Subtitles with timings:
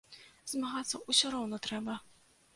[0.53, 2.01] Змагацца ўсё роўна трэба.